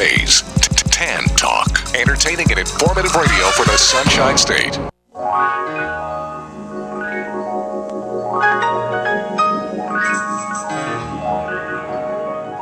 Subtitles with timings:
[0.00, 0.40] Bay's
[0.86, 1.94] Tan Talk.
[1.94, 4.78] Entertaining and informative radio for the Sunshine State.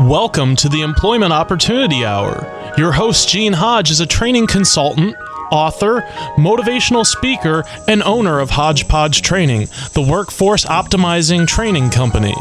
[0.01, 2.75] Welcome to the Employment Opportunity Hour.
[2.77, 5.15] Your host, Gene Hodge, is a training consultant,
[5.53, 6.01] author,
[6.37, 12.35] motivational speaker, and owner of Hodgepodge Training, the workforce optimizing training company.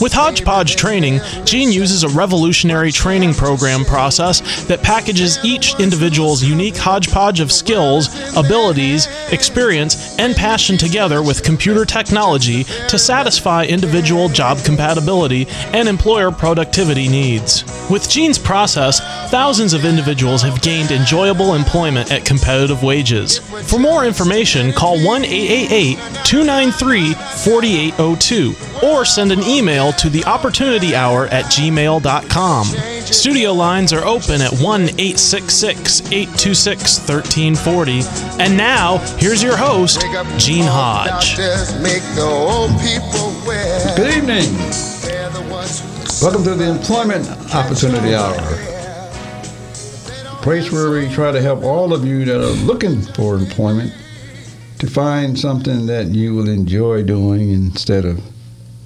[0.00, 6.76] With Hodgepodge Training, Gene uses a revolutionary training program process that packages each individual's unique
[6.76, 14.58] hodgepodge of skills, abilities, experience, and passion together with computer technology to satisfy individual job
[14.64, 17.64] compatibility and employer productivity needs.
[17.90, 23.38] With Gene's process, thousands of individuals have gained enjoyable employment at competitive wages.
[23.68, 30.94] For more information, call 1 888 293 4802 or send an email to the opportunity
[30.94, 32.66] hour at gmail.com.
[32.66, 38.02] Studio lines are open at 1 866 826 1340.
[38.42, 40.00] And now, here's your host,
[40.38, 41.36] Gene Hodge.
[43.96, 44.52] Good evening.
[46.22, 48.75] Welcome to the Employment Opportunity Hour.
[50.46, 53.92] Place where we try to help all of you that are looking for employment
[54.78, 58.22] to find something that you will enjoy doing instead of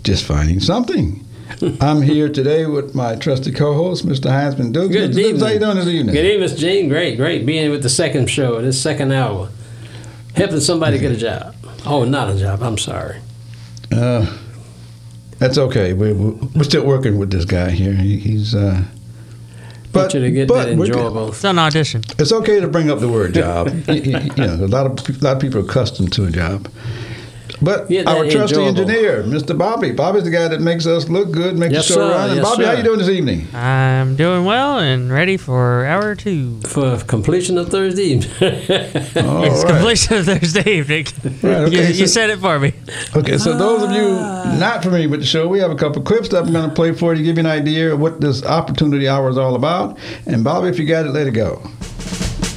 [0.03, 1.23] just finding something.
[1.83, 4.31] I'm here today with my trusted co-host, Mr.
[4.31, 4.95] Heisman Dukes.
[4.95, 5.19] Good Mr.
[5.19, 5.41] Evening.
[5.43, 6.15] How you doing this evening?
[6.15, 6.59] Good evening, Mr.
[6.59, 6.89] Gene.
[6.89, 9.51] Great, great being with the second show, this second hour.
[10.35, 11.55] Helping somebody get a job.
[11.85, 12.63] Oh, not a job.
[12.63, 13.21] I'm sorry.
[13.93, 14.35] Uh,
[15.39, 15.93] that's okay.
[15.93, 17.93] We, we're still working with this guy here.
[17.93, 18.55] He, he's.
[18.55, 18.85] Uh,
[19.95, 21.29] Want you to get but that we can- enjoyable.
[21.29, 22.03] It's an audition.
[22.19, 23.69] It's okay to bring up the word job.
[23.89, 26.31] you, you- you know, a lot of a lot of people are accustomed to a
[26.31, 26.69] job.
[27.63, 28.81] But Yeah, our trusty enjoyable.
[28.81, 29.57] engineer, Mr.
[29.57, 32.11] Bobby, Bobby's the guy that makes us look good, makes Yes, the show sir.
[32.11, 32.29] run.
[32.31, 33.47] And Yes, Bobby, how you doing this evening?
[33.55, 36.61] I'm doing well and ready for hour two.
[36.67, 38.31] For completion of Thursday evening.
[38.41, 39.75] All it's right.
[39.75, 41.07] completion of Thursday evening.
[41.43, 42.73] Right, okay, you, so- you said it for me.
[43.15, 44.57] Okay, so those of you ah.
[44.59, 46.93] not familiar with the show, we have a couple clips that I'm going to play
[46.93, 49.99] for you to give you an idea of what this opportunity hour is all about.
[50.27, 51.63] And Bobby, if you got it, let it go.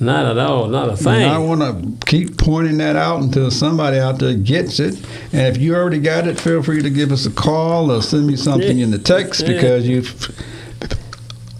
[0.00, 0.66] Not at all.
[0.68, 1.28] Not a And thing.
[1.30, 4.96] I want to keep pointing that out until somebody out there gets it.
[5.32, 8.26] And if you already got it, feel free to give us a call or send
[8.26, 9.48] me something in the text Yeah.
[9.54, 10.02] because you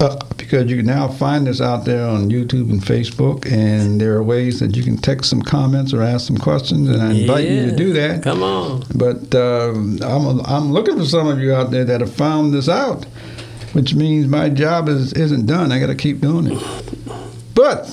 [0.00, 4.14] uh, because you can now find us out there on YouTube and Facebook, and there
[4.16, 7.48] are ways that you can text some comments or ask some questions, and I invite
[7.48, 8.22] you to do that.
[8.22, 8.82] Come on.
[8.94, 12.68] But um, I'm, I'm looking for some of you out there that have found this
[12.68, 13.04] out,
[13.72, 15.72] which means my job is, isn't done.
[15.72, 16.62] I got to keep doing it.
[17.54, 17.86] But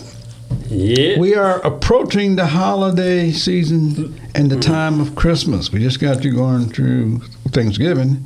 [0.72, 1.20] Yeah.
[1.20, 4.72] we are approaching the holiday season and the mm-hmm.
[4.72, 5.70] time of Christmas.
[5.70, 7.20] We just got you going through
[7.50, 8.24] Thanksgiving.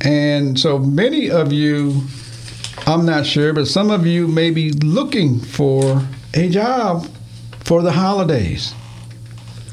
[0.00, 2.02] And so many of you,
[2.88, 6.02] I'm not sure, but some of you may be looking for
[6.34, 7.06] a job
[7.60, 8.74] for the holidays.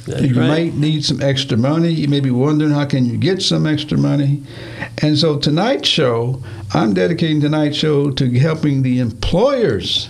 [0.06, 0.48] That's You right.
[0.48, 1.90] might need some extra money.
[1.90, 4.44] You may be wondering how can you get some extra money.
[5.02, 6.44] And so tonight's show,
[6.76, 10.10] I'm dedicating tonight's show to helping the employers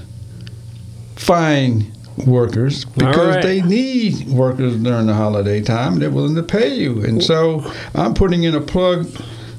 [1.15, 1.91] find
[2.27, 3.43] workers because right.
[3.43, 5.99] they need workers during the holiday time.
[5.99, 7.03] They're willing to pay you.
[7.03, 7.63] And so
[7.95, 9.07] I'm putting in a plug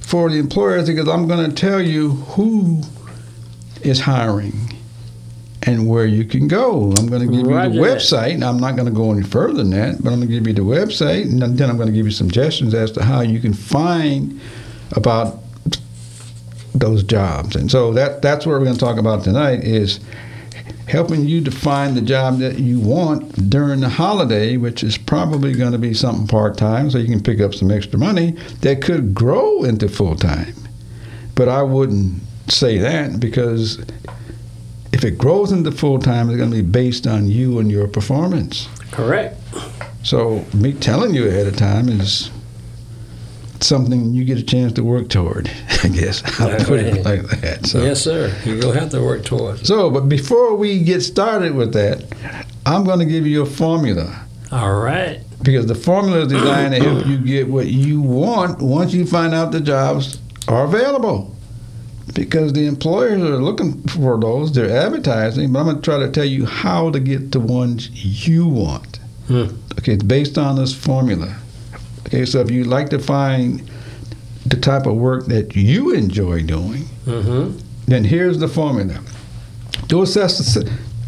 [0.01, 2.83] for the employers because I'm going to tell you who
[3.83, 4.53] is hiring
[5.62, 6.93] and where you can go.
[6.93, 8.35] I'm going to give Roger you the website.
[8.35, 10.47] and I'm not going to go any further than that, but I'm going to give
[10.47, 13.41] you the website, and then I'm going to give you suggestions as to how you
[13.41, 14.41] can find
[14.93, 15.41] about
[16.75, 17.56] those jobs.
[17.56, 20.01] And so that that's what we're going to talk about tonight is
[20.88, 25.52] helping you to find the job that you want during the holiday, which is probably
[25.54, 28.82] going to be something part time, so you can pick up some extra money that
[28.82, 30.54] could grow into full time.
[31.34, 33.78] But I wouldn't say that because
[34.92, 37.88] if it grows into full time, it's going to be based on you and your
[37.88, 38.69] performance.
[38.92, 39.40] Correct.
[40.02, 42.31] So me telling you ahead of time is
[43.64, 45.49] something you get a chance to work toward.
[45.82, 47.66] I guess I'll put it like that.
[47.66, 47.82] So.
[47.82, 48.34] Yes, sir.
[48.44, 49.66] You will have to work towards.
[49.66, 52.05] So, but before we get started with that,
[52.66, 55.20] I'm going to give you a formula All right.
[55.43, 59.34] because the formula is designed to help you get what you want once you find
[59.34, 60.19] out the jobs
[60.49, 61.34] are available.
[62.12, 66.10] Because the employers are looking for those, they're advertising, but I'm going to try to
[66.10, 67.90] tell you how to get the ones
[68.28, 68.99] you want.
[69.26, 69.46] Hmm.
[69.78, 71.34] Okay, it's based on this formula.
[72.06, 73.62] Okay, so if you'd like to find
[74.47, 77.59] the type of work that you enjoy doing, Mm-hmm.
[77.87, 78.99] then here's the formula.
[79.89, 80.59] Do assess,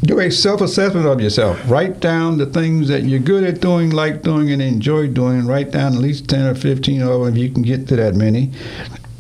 [0.03, 1.59] do a self-assessment of yourself.
[1.71, 5.47] Write down the things that you're good at doing, like doing, and enjoy doing.
[5.47, 8.15] Write down at least ten or fifteen of them if you can get to that
[8.15, 8.53] many.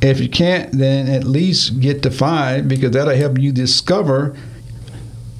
[0.03, 4.37] If you can't, then at least get to five because that'll help you discover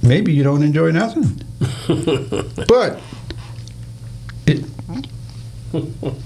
[0.03, 1.43] maybe you don't enjoy nothing.
[2.69, 2.99] but
[4.47, 4.65] it,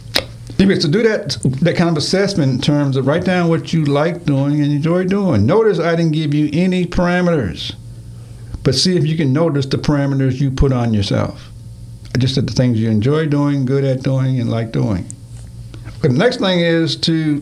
[0.61, 3.83] Anyway, so do that that kind of assessment in terms of write down what you
[3.87, 5.47] like doing and enjoy doing.
[5.47, 7.75] Notice I didn't give you any parameters,
[8.63, 11.49] but see if you can notice the parameters you put on yourself.
[12.15, 15.07] I just said the things you enjoy doing, good at doing, and like doing.
[16.03, 17.41] The next thing is to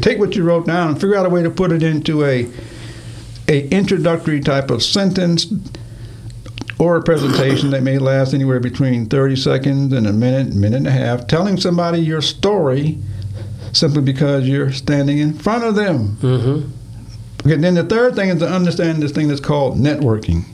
[0.00, 2.50] take what you wrote down and figure out a way to put it into a
[3.48, 5.46] a introductory type of sentence
[6.78, 10.86] or a presentation that may last anywhere between 30 seconds and a minute, minute and
[10.86, 12.98] a half, telling somebody your story
[13.72, 16.16] simply because you're standing in front of them.
[16.20, 16.70] Mm-hmm.
[17.46, 20.44] Okay, then the third thing is to understand this thing that's called networking.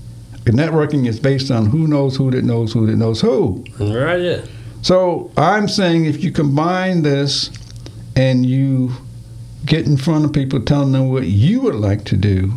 [0.40, 3.64] Okay, networking is based on who knows who that knows who that knows who.
[3.78, 4.20] Right.
[4.20, 4.44] Yeah.
[4.82, 7.50] So I'm saying if you combine this
[8.16, 8.92] and you
[9.66, 12.52] get in front of people telling them what you would like to do,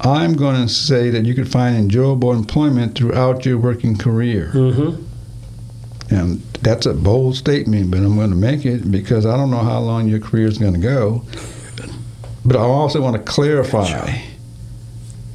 [0.00, 4.50] I'm going to say that you could find enjoyable employment throughout your working career.
[4.54, 5.04] Mm-hmm.
[6.14, 9.58] And that's a bold statement, but I'm going to make it because I don't know
[9.58, 11.22] how long your career is going to go.
[12.44, 14.22] But I also want to clarify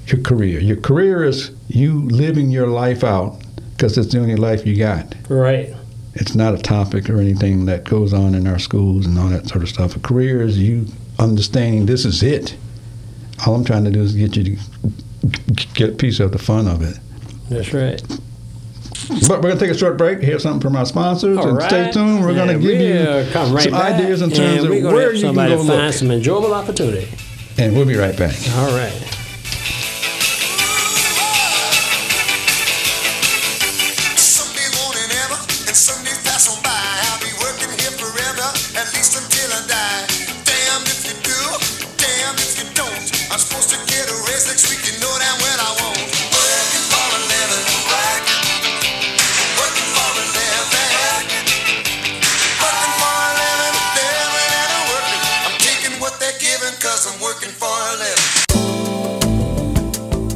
[0.07, 0.59] your career.
[0.59, 3.39] Your career is you living your life out
[3.71, 5.15] because it's the only life you got.
[5.29, 5.73] Right.
[6.15, 9.47] It's not a topic or anything that goes on in our schools and all that
[9.47, 9.95] sort of stuff.
[9.95, 10.87] A career is you
[11.19, 12.55] understanding this is it.
[13.45, 14.57] All I'm trying to do is get you to
[15.73, 16.97] get a piece of the fun of it.
[17.49, 18.01] That's right.
[19.27, 21.57] But we're going to take a short break, hear something from our sponsors, All and
[21.57, 21.69] right.
[21.69, 22.21] stay tuned.
[22.23, 25.21] We're going to give you come right some back, ideas in terms of where you
[25.21, 25.93] can go find look.
[25.93, 27.07] some enjoyable opportunity.
[27.57, 28.35] And we'll be right back.
[28.55, 29.14] All right.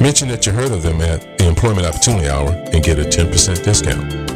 [0.00, 3.64] Mention that you heard of them at the Employment Opportunity Hour and get a 10%
[3.64, 4.35] discount.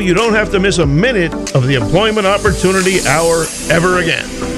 [0.00, 4.57] you don't have to miss a minute of the Employment Opportunity Hour ever again.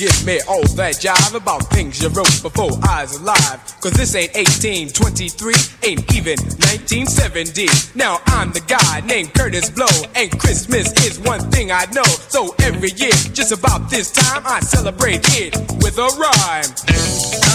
[0.00, 3.60] give me all that jive about things you wrote before I was alive.
[3.84, 5.52] Cause this ain't 1823,
[5.84, 6.40] ain't even
[6.72, 7.68] 1970.
[7.94, 12.08] Now I'm the guy named Kurtis Blow, and Christmas is one thing I know.
[12.32, 15.52] So every year, just about this time, I celebrate it
[15.84, 16.72] with a rhyme.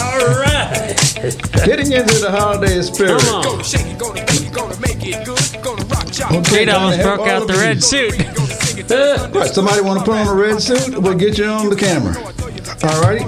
[0.06, 0.94] Alright.
[1.66, 3.22] Getting into the holiday spirit.
[3.22, 3.44] Come on.
[3.44, 6.38] Gonna shake it, gonna bake it, gonna make it good, gonna rock y'all.
[6.46, 8.14] Okay, Jade almost broke out the red suit.
[8.76, 9.32] Gonna sing it to the sun.
[9.34, 10.98] Right, somebody want to put on a red suit?
[11.00, 12.16] We'll get you on the camera.
[12.84, 13.26] All righty.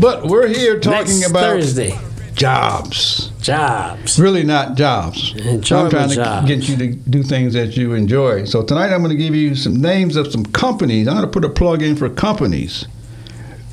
[0.00, 1.98] But we're here talking Next about Thursday.
[2.34, 3.30] jobs.
[3.40, 4.18] Jobs.
[4.18, 5.34] Really not jobs.
[5.46, 6.48] I'm trying to jobs.
[6.48, 8.44] get you to do things that you enjoy.
[8.44, 11.06] So tonight I'm going to give you some names of some companies.
[11.06, 12.86] I'm going to put a plug in for companies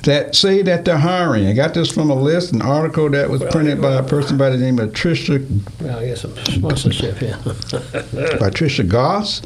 [0.03, 1.47] that say that they're hiring.
[1.47, 4.49] I got this from a list, an article that was printed by a person by
[4.49, 5.39] the name of Trisha
[5.81, 7.37] Well, I guess some sponsorship here.
[7.43, 9.41] by Trisha Goss.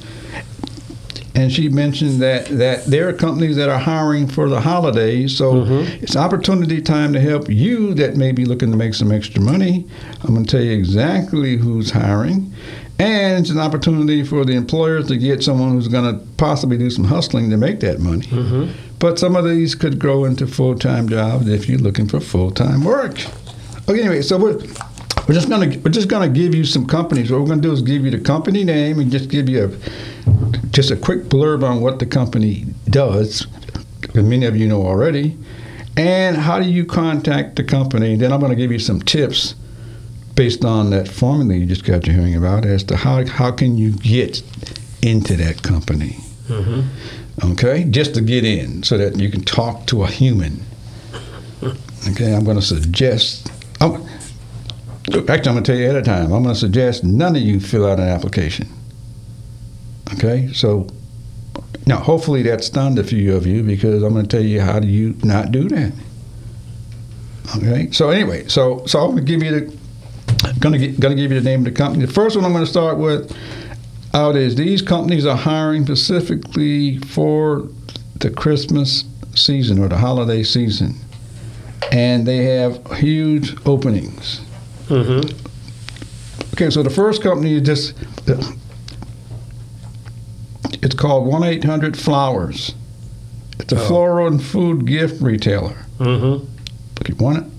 [1.35, 5.37] And she mentioned that, that there are companies that are hiring for the holidays.
[5.37, 6.03] So mm-hmm.
[6.03, 9.85] it's opportunity time to help you that may be looking to make some extra money.
[10.23, 12.53] I'm going to tell you exactly who's hiring.
[12.97, 16.89] And it's an opportunity for the employers to get someone who's going to possibly do
[16.89, 18.25] some hustling to make that money.
[18.27, 18.95] Mm-hmm.
[18.99, 22.51] But some of these could grow into full time jobs if you're looking for full
[22.51, 23.19] time work.
[23.89, 24.59] Okay, anyway, so we're
[25.27, 27.31] we're just gonna we're just gonna give you some companies.
[27.31, 30.65] What we're gonna do is give you the company name and just give you a
[30.69, 33.47] just a quick blurb on what the company does.
[34.01, 35.37] Because many of you know already,
[35.97, 38.15] and how do you contact the company?
[38.15, 39.55] Then I'm going to give you some tips
[40.35, 43.77] based on that formula you just got to hearing about as to how how can
[43.77, 44.43] you get
[45.01, 46.17] into that company.
[46.47, 47.51] Mm-hmm.
[47.51, 50.61] Okay, just to get in so that you can talk to a human.
[52.07, 53.51] Okay, I'm going to suggest.
[53.81, 54.07] I'm,
[55.07, 56.33] actually, I'm going to tell you ahead of time.
[56.33, 58.67] I'm going to suggest none of you fill out an application.
[60.13, 60.87] Okay, so
[61.87, 64.79] now hopefully that stunned a few of you because I'm going to tell you how
[64.79, 65.93] do you not do that.
[67.57, 69.77] Okay, so anyway, so so I'm going to give you the
[70.59, 72.05] going to going to give you the name of the company.
[72.05, 73.35] The first one I'm going to start with
[74.13, 77.67] out is these companies are hiring specifically for
[78.17, 79.03] the Christmas
[79.35, 80.95] season or the holiday season,
[81.91, 84.44] and they have huge openings.
[86.53, 87.93] Okay, so the first company is just
[90.81, 92.75] it's called one eight hundred Flowers.
[93.59, 95.75] It's a floral and food gift retailer.
[95.97, 96.45] Mm-hmm.
[97.01, 97.51] Okay, one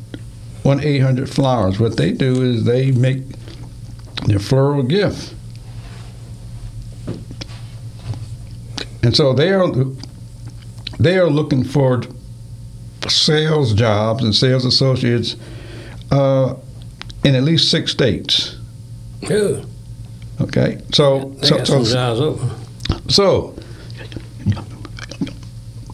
[0.62, 1.80] one eight hundred Flowers.
[1.80, 3.22] What they do is they make
[4.26, 5.34] their floral gift,
[9.02, 9.70] and so they are
[10.98, 12.02] they are looking for
[13.08, 15.36] sales jobs and sales associates
[16.10, 16.54] uh,
[17.24, 18.56] in at least six states.
[19.26, 19.66] Good.
[20.40, 22.50] Okay, so They so got so, open.
[23.08, 23.54] so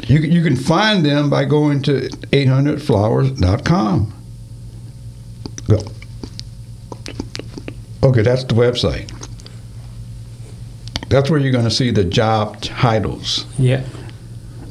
[0.06, 4.14] you, you can find them by going to 800flowers.com.
[5.68, 5.78] Go.
[8.02, 9.08] Okay, that's the website.
[11.08, 13.46] That's where you're going to see the job titles.
[13.58, 13.84] Yeah.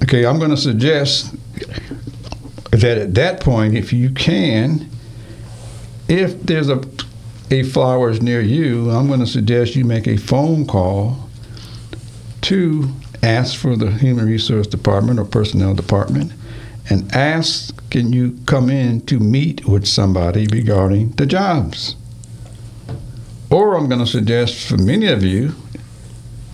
[0.04, 1.34] Okay, I'm going to suggest
[2.72, 4.90] that at that point, if you can,
[6.12, 6.82] if there's a
[7.50, 11.30] a flowers near you, I'm going to suggest you make a phone call
[12.44, 12.90] to
[13.22, 16.32] ask for the human resource department or personnel department
[16.90, 21.96] and ask can you come in to meet with somebody regarding the jobs?
[23.50, 25.54] Or i'm going to suggest for many of you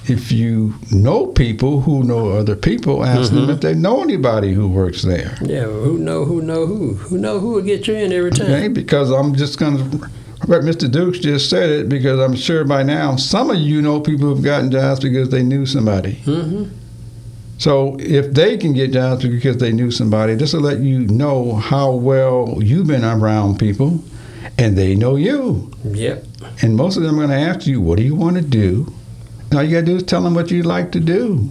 [0.10, 4.68] if you know people who know other people ask them if they know anybody who
[4.68, 5.64] works there Yeah.
[5.64, 6.94] Who know who know who?
[6.94, 8.52] Who know who will get you in every time?
[8.52, 10.10] Okay, because I'm just going to.
[10.48, 10.90] But Mr.
[10.90, 14.44] Dukes just said it because I'm sure by now some of you know people who've
[14.44, 16.16] gotten jobs because they knew somebody.
[16.26, 16.66] Mm-hmm.
[17.58, 21.56] So if they can get jobs because they knew somebody, this will let you know
[21.56, 24.04] how well you've been around people,
[24.58, 25.72] and they know you.
[25.84, 26.24] Yep.
[26.62, 28.94] And most of them are going to ask you, "What do you want to do?"
[29.54, 31.50] All you got to do is tell them what you'd like to do.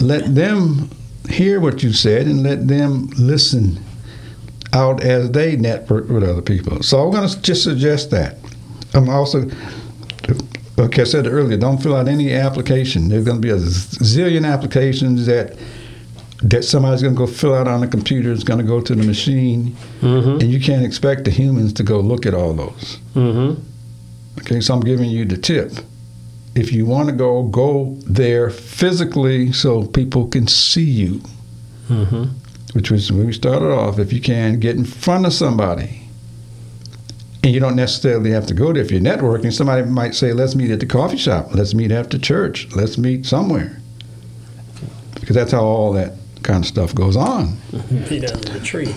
[0.00, 0.90] Let them
[1.28, 3.82] hear what you said, and let them listen
[4.72, 6.82] out as they network with other people.
[6.82, 8.36] So I'm going to just suggest that.
[8.94, 9.50] I'm also,
[10.76, 13.08] like I said earlier, don't fill out any application.
[13.08, 15.56] There's going to be a zillion applications that
[16.42, 18.32] that somebody's going to go fill out on the computer.
[18.32, 22.00] It's going to go to the machine, and you can't expect the humans to go
[22.00, 22.98] look at all those.
[23.14, 23.62] Mm-hmm.
[24.40, 25.72] Okay, so I'm giving you the tip.
[26.54, 31.22] If you want to go, go there physically so people can see you
[31.88, 32.24] Mm-hmm.
[32.74, 33.98] which was when we started off.
[33.98, 36.02] If you can get in front of somebody,
[37.42, 39.52] and you don't necessarily have to go there if you're networking.
[39.52, 41.48] Somebody might say, "Let's meet at the coffee shop.
[41.54, 42.68] Let's meet after church.
[42.74, 43.76] Let's meet somewhere,"
[45.16, 47.58] because that's how all that kind of stuff goes on.
[47.90, 48.94] Meet under the tree.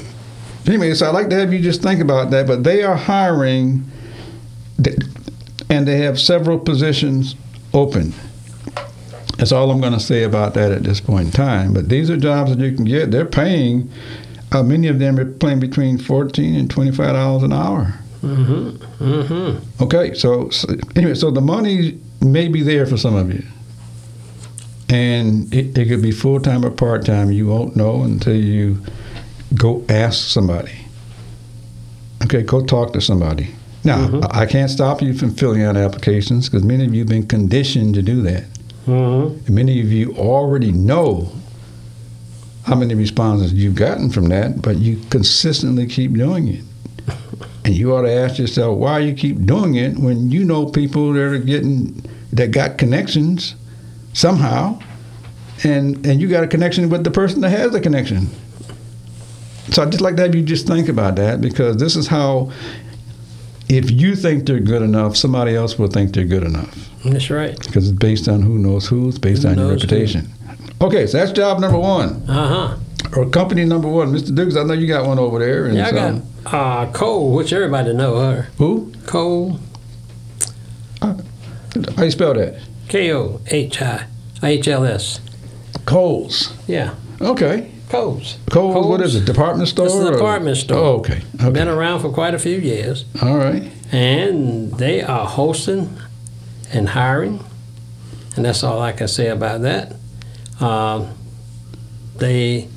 [0.67, 2.47] Anyway, so I'd like to have you just think about that.
[2.47, 3.83] But they are hiring,
[5.69, 7.35] and they have several positions
[7.75, 8.13] open.
[9.37, 11.73] That's all I'm going to say about that at this point in time.
[11.73, 13.11] But these are jobs that you can get.
[13.11, 13.91] They're paying.
[14.51, 17.93] Uh, many of them are paying between fourteen and twenty-five dollars an hour.
[18.21, 19.03] Mm-hmm.
[19.03, 19.83] Mm-hmm.
[19.83, 23.43] Okay, so, so anyway, so the money may be there for some of you,
[24.89, 27.31] and it, it could be full time or part time.
[27.31, 28.81] You won't know until you
[29.53, 30.73] go ask somebody.
[32.23, 33.53] Okay, go talk to somebody.
[33.85, 37.09] Now, I I can't stop you from filling out applications because many of you have
[37.09, 38.43] been conditioned to do that.
[38.85, 39.45] Mm-hmm.
[39.45, 41.31] And many of you already know
[42.65, 46.63] how many responses you've gotten from that, but you consistently keep doing it.
[47.63, 51.13] And you ought to ask yourself why you keep doing it when you know people
[51.13, 53.55] that are getting that got connections
[54.13, 54.79] somehow,
[55.63, 58.29] and and you got a connection with the person that has the connection.
[59.71, 62.51] So I'd just like to have you just think about that because this is how,
[63.67, 66.73] if you think they're good enough, somebody else will think they're good enough
[67.03, 67.57] That's right.
[67.59, 69.07] because it's based on who knows who.
[69.09, 69.87] It's based Who on your knows who.
[69.87, 70.29] reputation.
[70.81, 72.77] Okay, so that's job number one, Uh-huh.
[73.15, 74.11] or company number one.
[74.13, 74.35] Mr.
[74.35, 75.65] Dukes, I know you got one over there.
[75.65, 76.21] And Yeah, I got
[76.53, 78.47] uh, Cole, which everybody know her.
[78.57, 78.91] who?
[79.05, 79.59] Cole,
[81.01, 82.59] How you spell that?
[82.87, 85.19] K-O-H-I-H-L-S.
[85.85, 86.53] Kohl's.
[86.67, 87.71] Yeah, Okay.
[87.89, 88.37] Kohl's.
[88.49, 88.87] Kohl's.
[88.87, 89.25] What is it?
[89.25, 89.85] Department store.
[89.85, 90.77] It's a or- department store.
[90.77, 91.21] Oh, okay.
[91.35, 91.49] Okay.
[91.51, 93.05] Been around for quite a few years.
[93.21, 93.71] All right.
[93.91, 95.95] And they are hosting
[96.73, 97.43] and hiring.
[98.35, 99.93] And that's all I can say about that.
[100.59, 101.09] Um,
[102.17, 102.67] they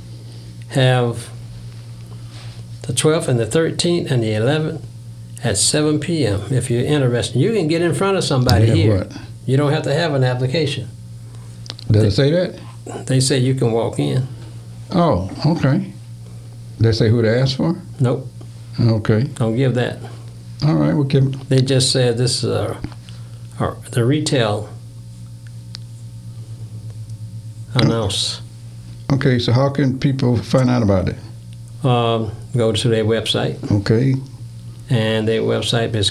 [0.70, 1.30] have
[2.82, 4.82] the 12th and the 13th and the 11th
[5.42, 6.42] at 7 p.m.
[6.52, 8.98] If you're interested, you can get in front of somebody They have here.
[8.98, 9.16] what?
[9.46, 10.88] You don't have to have an application.
[11.90, 13.06] Did it say that?
[13.06, 14.26] They say you can walk in.
[14.92, 15.92] Oh, okay.
[16.80, 17.76] They say who to ask for?
[18.00, 18.26] Nope,
[18.80, 19.24] Okay.
[19.34, 19.98] don't give that.
[20.64, 20.94] All right.
[20.94, 21.48] We'll give.
[21.48, 22.76] They just said this is a,
[23.90, 24.68] the retail
[27.74, 28.40] announce.
[29.12, 29.38] Okay.
[29.38, 31.16] So how can people find out about it?
[31.84, 34.14] Um, go to their website, Okay.
[34.90, 36.10] and their website is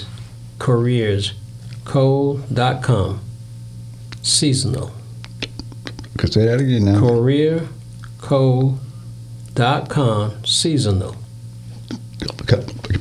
[0.58, 3.20] careerscode.com.
[4.22, 4.90] Seasonal.
[6.16, 7.00] Could say that again now.
[8.28, 10.44] Careercode.com.
[10.44, 11.16] Seasonal.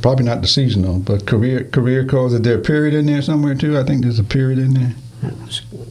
[0.01, 2.33] Probably not the seasonal, but career career codes.
[2.33, 3.77] Is there a period in there somewhere too?
[3.77, 4.93] I think there's a period in there.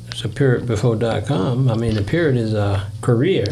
[0.09, 1.68] It's a period before dot com.
[1.70, 3.44] I mean, the period is uh, career.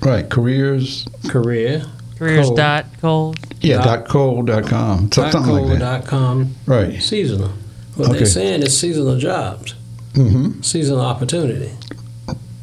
[0.00, 0.28] Right.
[0.30, 1.06] Careers.
[1.28, 1.82] Career.
[2.18, 2.56] Careers Cole.
[2.56, 3.34] dot Cole.
[3.60, 3.78] Yeah.
[3.78, 4.42] Dot- Dot co.
[4.42, 5.10] Dot com.
[5.12, 5.80] So- dot something like that.
[5.80, 6.54] Dot com.
[6.66, 7.02] Right.
[7.02, 7.50] Seasonal.
[7.96, 8.18] What Okay.
[8.18, 9.74] they're saying is seasonal jobs,
[10.14, 10.62] Mm-hmm.
[10.62, 11.70] seasonal opportunity,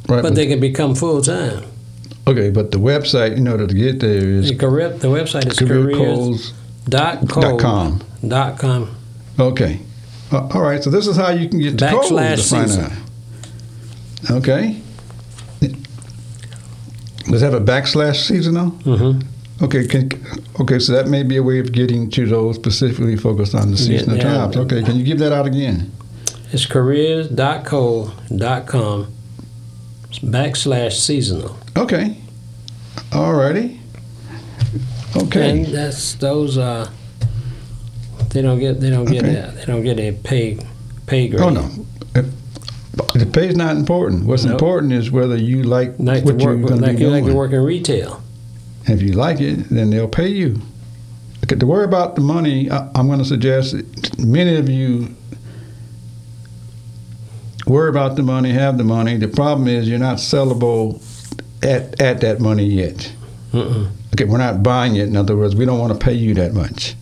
[0.10, 0.22] Right.
[0.22, 1.64] but they can become full time.
[2.32, 6.54] Okay, but the website in order to get there is The, career, the website is
[6.90, 8.02] dot com.
[8.28, 8.96] dot com.
[9.40, 9.80] Okay.
[10.32, 10.84] Uh, all right.
[10.84, 12.86] So this is how you can get to Backslash find season.
[12.86, 14.32] out.
[14.32, 14.82] Okay.
[17.26, 18.72] Does it have a backslash seasonal?
[18.72, 19.64] Mm-hmm.
[19.64, 20.10] Okay, can,
[20.60, 23.78] okay, so that may be a way of getting to those specifically focused on the
[23.78, 24.24] seasonal yeah.
[24.24, 24.58] jobs.
[24.58, 25.92] Okay, can you give that out again?
[26.52, 29.14] It's careers.co.com
[30.24, 31.60] backslash seasonal.
[31.78, 32.18] Okay.
[33.12, 33.80] Alrighty.
[35.16, 35.50] Okay.
[35.50, 36.58] And that's those.
[36.58, 36.90] Uh,
[38.30, 38.80] they don't get.
[38.80, 39.24] They don't get.
[39.24, 39.36] Okay.
[39.36, 40.58] A, they don't get a pay
[41.06, 41.42] pay grade.
[41.42, 41.70] Oh no.
[43.14, 44.26] The pay's not important.
[44.26, 44.54] What's Nope.
[44.54, 46.68] important is whether you like Like what to you're work.
[46.70, 48.22] going to Like be you like to work in retail.
[48.86, 50.62] If you like it, then they'll pay you.
[51.44, 53.76] Okay, to worry about the money, I, I'm going to suggest
[54.20, 55.16] many of you
[57.68, 59.18] worry about the money, have the money.
[59.18, 61.02] The problem is you're not sellable
[61.64, 63.14] at, at that money yet.
[63.54, 63.90] Mm-mm.
[64.14, 65.08] Okay, we're not buying it.
[65.08, 66.96] In other words, we don't want to pay you that much.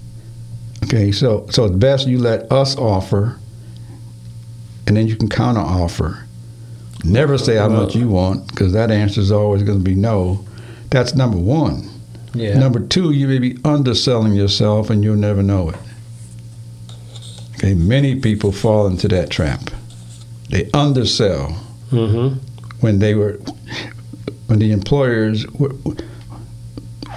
[0.86, 3.38] Okay, so so it's best you let us offer,
[4.88, 6.26] and then you can counter offer.
[7.04, 10.46] Never say how much you want because that answer is always going to be no.
[10.90, 11.88] That's number one.
[12.34, 12.58] Yeah.
[12.60, 15.78] Number two, you may be underselling yourself and you'll never know it.
[17.56, 19.70] Okay, many people fall into that trap.
[20.50, 22.38] They undersell Mm-hmm.
[22.82, 23.40] when they were
[24.50, 25.76] when the employers were,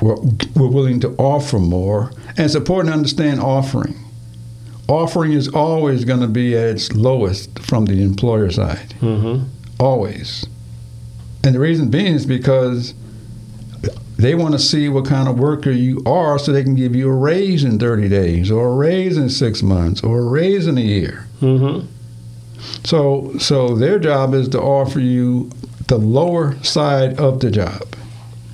[0.03, 0.16] were,
[0.55, 2.11] were willing to offer more.
[2.29, 3.95] And it's important to understand offering.
[4.87, 9.45] Offering is always going to be at its lowest from the employer side, Mm-hmm.
[9.81, 10.45] always.
[11.42, 12.92] And the reason being is because
[14.18, 17.09] they want to see what kind of worker you are so they can give you
[17.09, 20.77] a raise in 30 days or a raise in six months or a raise in
[20.77, 21.27] a year.
[21.40, 21.87] Mm-hmm.
[22.85, 25.51] So, so their job is to offer you
[25.92, 27.83] the lower side of the job.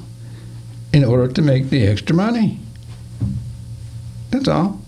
[0.91, 2.59] in order to make the extra money.
[4.31, 4.81] That's all.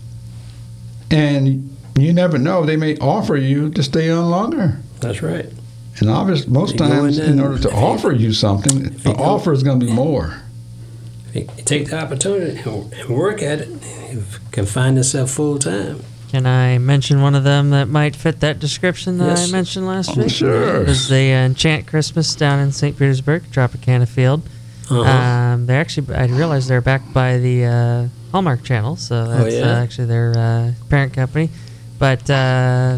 [1.10, 4.78] And you never know; they may offer you to stay on longer.
[5.00, 5.46] That's right.
[6.00, 9.22] And obviously, most You go in times, in order to offer you something, the go-
[9.22, 10.42] offer is going to be more.
[11.34, 13.68] You take the opportunity and and work at it.
[14.12, 16.00] You can find yourself full time.
[16.30, 19.48] Can I mention one of them that might fit that description that Yes.
[19.48, 20.30] I mentioned last Oh, week?
[20.30, 20.80] sure.
[20.80, 22.98] Because they uh, Enchant Christmas down in St.
[22.98, 24.40] Petersburg, Tropicana Field.
[24.90, 25.02] Uh-huh.
[25.02, 29.60] Um, they're actually, I realized they're backed by the uh, Hallmark Channel, so that's yeah?
[29.78, 31.50] uh, actually their uh, parent company.
[31.98, 32.96] But uh,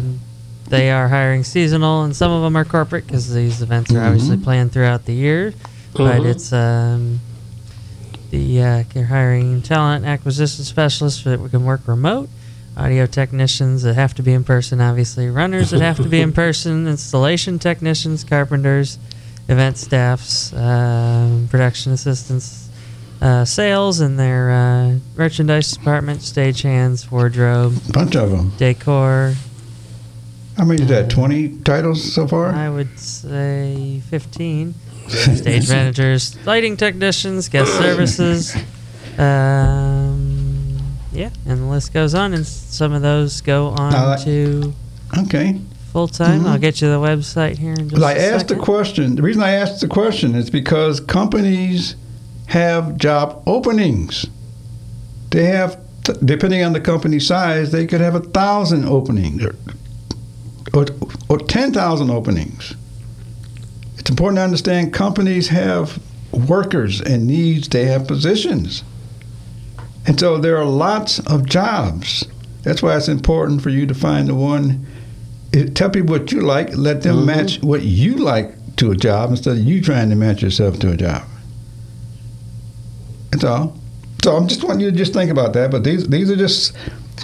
[0.67, 4.37] they are hiring seasonal, and some of them are corporate because these events are obviously
[4.37, 5.53] planned throughout the year.
[5.93, 6.25] But Mhm.
[6.25, 7.19] it's um,
[8.31, 12.29] the uh, they're hiring talent acquisition specialists that we can work remote,
[12.75, 16.31] audio technicians that have to be in person, obviously runners that have to be in
[16.43, 18.97] person, installation technicians, carpenters,
[19.47, 22.67] event staffs, um, production assistants,
[23.21, 28.51] uh, sales and their uh, merchandise department, stagehands, wardrobe, bunch of them.
[28.57, 29.35] decor.
[30.57, 31.09] How many is that?
[31.09, 32.47] 20 titles so far?
[32.51, 34.73] I would say 15.
[35.07, 38.55] Stage managers, lighting technicians, guest services.
[39.19, 44.73] Um, yeah, and the list goes on, and some of those go on like- to
[45.19, 45.59] Okay.
[45.91, 46.41] full time.
[46.41, 46.47] Mhm.
[46.47, 49.15] I'll get you the website here in just I a asked the question.
[49.15, 51.95] The reason I asked the question is because companies
[52.47, 54.25] have job openings.
[55.31, 55.77] They have,
[56.23, 59.43] depending on the company size, they could have a thousand openings
[60.75, 62.75] or, or, or 10,000 openings.
[63.97, 65.99] It's important to understand companies have
[66.31, 68.83] workers and needs, they have positions.
[70.05, 72.25] And so there are lots of jobs.
[72.63, 74.85] That's why it's important for you to find the one
[75.73, 76.75] tell people what you like.
[76.75, 77.25] Let them Mhm.
[77.25, 80.91] match what you like to a job instead of you trying to match yourself to
[80.91, 81.23] a job.
[83.31, 83.77] That's all.
[84.23, 85.71] So I'm just wanting you to just think about that.
[85.71, 86.73] But these these are just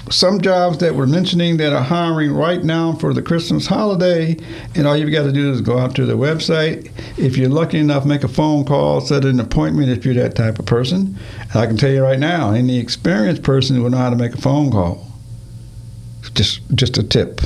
[0.10, 4.38] some jobs that we're mentioning that are hiring right now for the Christmas holiday.
[4.76, 6.92] And all you've got to do is go out to the website.
[7.18, 10.60] If you're lucky enough, make a phone call, set an appointment if you're that type
[10.60, 11.18] of person.
[11.42, 14.34] And I can tell you right now, any experienced person will know how to make
[14.34, 15.06] a phone call.
[16.36, 17.42] Just just a tip.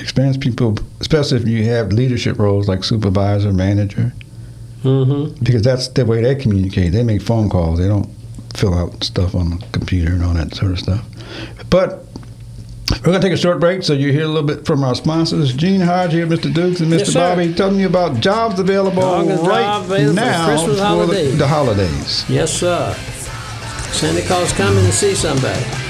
[0.00, 4.12] Experienced people, especially if you have leadership roles like supervisor, manager,
[4.84, 5.44] Mm-hmm.
[5.44, 6.92] because that's the way they communicate.
[6.92, 7.78] They make phone calls.
[7.78, 8.08] They don't
[8.54, 11.04] fill out stuff on the computer and all that sort of stuff.
[11.68, 12.04] But
[12.90, 14.94] we're going to take a short break, so you hear a little bit from our
[14.94, 16.52] sponsors, Gene Hodge here, Mr.
[16.52, 16.98] Dukes, and Mr.
[16.98, 17.14] Yes.
[17.14, 21.30] Bobby, telling you about jobs available August right job available for now Christmas for holidays.
[21.32, 22.24] the, the holidays.
[22.28, 22.94] Yes, sir.
[23.92, 25.89] Santa Claus coming to see somebody.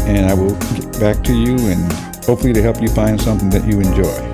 [0.07, 1.91] and I will get back to you and
[2.23, 4.31] hopefully to help you find something that you enjoy.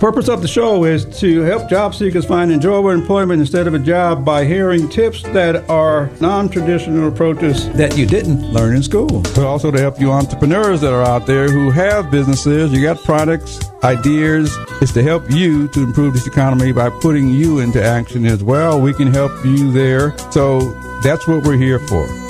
[0.00, 3.78] Purpose of the show is to help job seekers find enjoyable employment instead of a
[3.78, 9.20] job by hearing tips that are non-traditional approaches that you didn't learn in school.
[9.20, 12.96] But also to help you entrepreneurs that are out there who have businesses, you got
[13.04, 14.56] products, ideas.
[14.80, 18.80] It's to help you to improve this economy by putting you into action as well.
[18.80, 20.16] We can help you there.
[20.30, 22.29] So that's what we're here for.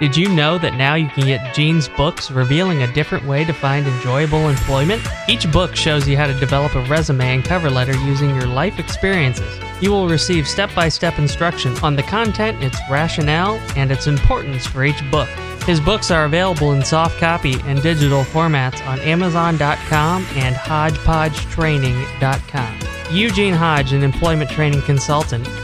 [0.00, 3.52] Did you know that now you can get Gene's books revealing a different way to
[3.52, 5.00] find enjoyable employment?
[5.28, 8.80] Each book shows you how to develop a resume and cover letter using your life
[8.80, 9.56] experiences.
[9.80, 14.66] You will receive step by step instruction on the content, its rationale, and its importance
[14.66, 15.28] for each book.
[15.64, 22.78] His books are available in soft copy and digital formats on Amazon.com and HodgepodgeTraining.com.
[23.12, 25.46] Eugene Hodge, an employment training consultant,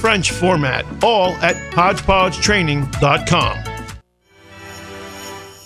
[0.00, 3.58] French format, all at HodgepodgeTraining.com.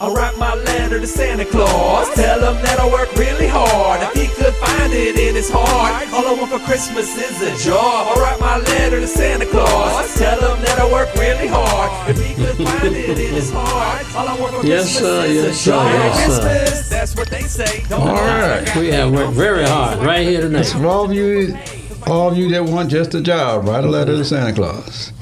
[0.02, 2.08] I'll write my letter to Santa Claus.
[2.14, 4.00] Tell him that I work really hard.
[4.02, 7.54] If he could find it in his heart, all I want for Christmas is a
[7.68, 8.08] job.
[8.08, 10.14] I'll write my letter to Santa Claus.
[10.18, 11.90] Tell him that I work really hard.
[12.08, 15.24] If he could find it in his heart, all I want for Yes, Christmas sir,
[15.26, 15.84] is yes, a sir, job.
[15.92, 16.40] yes, sir.
[16.48, 17.84] Christmas, that's what they say.
[17.90, 18.40] Don't All lie.
[18.64, 18.76] right.
[18.76, 20.64] We have worked very hard right here tonight.
[20.68, 21.58] For all of you,
[22.06, 25.12] all of you that want just a job, write a letter to Santa Claus.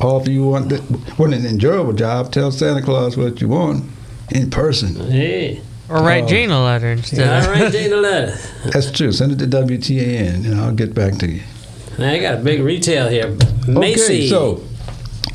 [0.00, 3.84] All of you want that, want an enjoyable job, tell Santa Claus what you want
[4.30, 4.94] in person.
[5.10, 6.28] Hey, Or write Oh.
[6.28, 7.46] Gene a letter instead.
[7.48, 8.36] Write Jane a letter.
[8.72, 9.12] That's true.
[9.12, 11.42] Send it to WTAN, and I'll get back to you.
[11.98, 13.34] Now I got a big retail here.
[13.66, 14.02] Macy.
[14.02, 14.62] Okay, so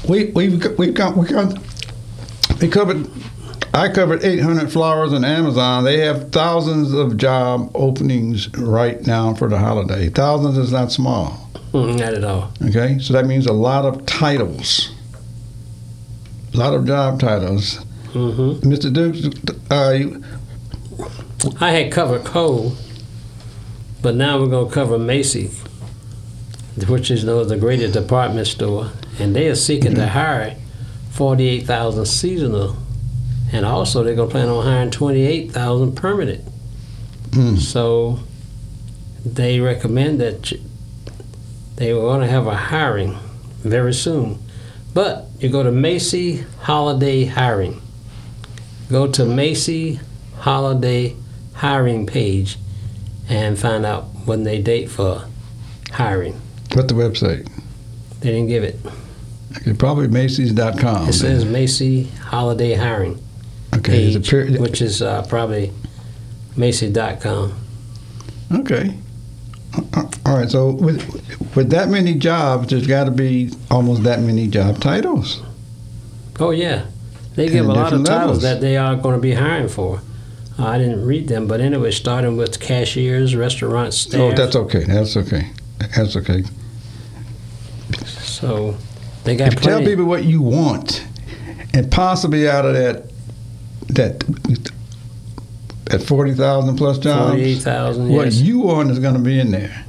[0.08, 1.58] we we've we got we've got
[2.62, 3.10] we covered.
[3.74, 5.84] I covered 800 flowers on Amazon.
[5.86, 10.10] They have thousands of job openings right now for the holiday.
[10.10, 11.50] Thousands is not small.
[11.72, 12.52] Mm, not at all.
[12.68, 14.92] Okay, so that means a lot of titles,
[16.54, 17.78] a lot of job titles.
[18.12, 18.92] hmm Mr.
[18.92, 19.26] Dukes,
[19.72, 20.22] uh, you,
[21.62, 22.74] I had covered Cole,
[24.02, 25.50] but now we're gonna cover Macy.
[26.90, 30.58] which is know, the greatest department store, and they are seeking to hire
[31.12, 32.76] 48,000 seasonal,
[33.52, 36.46] and also they're going to plan on hiring 28,000 permanent.
[37.32, 37.60] Mm.
[37.60, 38.20] So
[39.26, 40.54] they recommend that
[41.76, 43.18] they were going to have a hiring
[43.60, 44.42] very soon.
[44.94, 47.82] But you go to Macy Holiday Hiring.
[48.90, 50.00] Go to Macy
[50.38, 51.16] Holiday
[51.54, 52.58] Hiring page
[53.30, 55.26] and find out when they date for
[55.92, 56.42] hiring.
[56.74, 57.50] What the website?
[58.20, 58.80] They didn't give it.
[59.58, 61.10] Okay, probably Macy's.com.
[61.10, 63.22] It says Macy Holiday Hiring
[63.76, 65.72] okay, page, period- which is uh, probably
[66.56, 67.54] Macy.com.
[68.54, 68.98] Okay.
[70.26, 70.50] All right.
[70.52, 71.02] So with
[71.56, 75.42] with that many jobs, there's got to be almost that many job titles.
[76.40, 76.88] Oh yeah,
[77.36, 78.42] they give And a lot of titles levels.
[78.42, 80.02] that they are going to be hiring for.
[80.60, 84.20] Uh, I didn't read them, but anyway, starting with cashiers, restaurant staff.
[84.20, 84.84] Oh, that's okay.
[84.84, 85.50] That's okay.
[85.96, 86.44] That's okay.
[88.10, 88.76] so
[89.24, 91.06] they got If you tell people what you want,
[91.74, 93.11] and possibly out of that
[93.96, 94.24] that
[95.86, 99.40] that forty thousand plus jobs, Forty-eight thousand, what yes, you want is going to be
[99.40, 99.86] in there.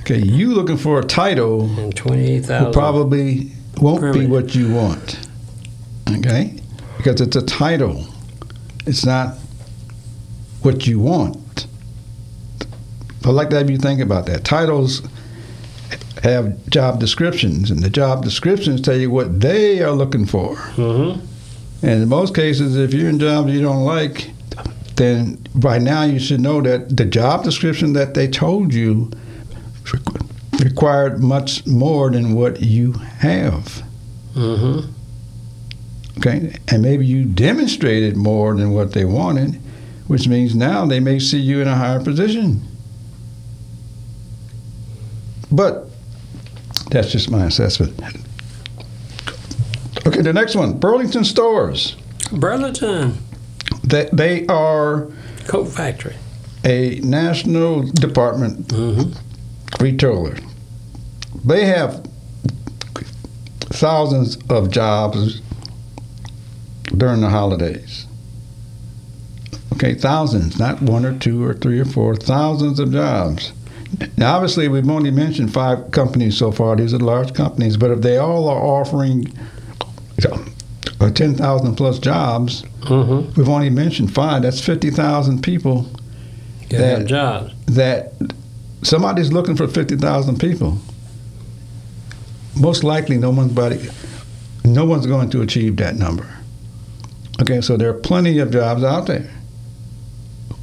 [0.00, 5.28] Okay, you looking for a title and twenty-eight who probably won't be what you want.
[6.10, 6.60] Okay?
[6.96, 8.06] Because it's a title.
[8.86, 9.36] It's not
[10.62, 11.66] what you want.
[13.24, 14.44] I like to have you think about that.
[14.44, 15.02] Titles
[16.22, 20.56] have job descriptions, and the job descriptions tell you what they are looking for.
[20.56, 21.24] Mm-hmm.
[21.82, 24.30] And in most cases, if you're in jobs you don't like,
[24.96, 29.10] then by now you should know that the job description that they told you
[30.60, 33.82] required much more than what you have.
[34.34, 34.90] Mm-hmm.
[36.18, 39.54] Okay, and maybe you demonstrated more than what they wanted,
[40.06, 42.60] which means now they may see you in a higher position.
[45.50, 45.88] But
[46.90, 48.00] that's just my assessment.
[50.22, 51.96] The next one, Burlington Stores.
[52.30, 53.18] Burlington
[53.82, 55.08] They, they are
[55.48, 56.14] Coat Factory.
[56.64, 59.82] a national department Mm-hmm.
[59.82, 60.36] retailer.
[61.44, 62.06] They have
[63.62, 65.40] thousands of jobs
[66.96, 68.06] during the holidays.
[69.72, 73.52] Okay, thousands, not one or two or three or four, thousands of jobs.
[74.16, 76.76] Now, obviously, we've only mentioned five companies so far.
[76.76, 79.26] These are large companies, but if they all are offering
[80.26, 83.32] uh, 10,000 plus jobs, Mm-hmm.
[83.40, 84.42] we've only mentioned five.
[84.42, 85.86] That's 50,000 people
[86.70, 87.52] That- jobs.
[87.66, 88.12] that
[88.82, 90.78] somebody's looking for 50,000 people.
[92.56, 93.88] Most likely, no one's body,
[94.64, 96.28] no one's going to achieve that number.
[97.40, 99.30] Okay, so there are plenty of jobs out there.